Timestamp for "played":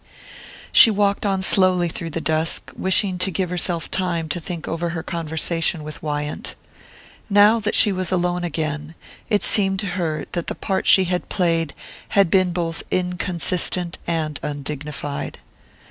11.29-11.75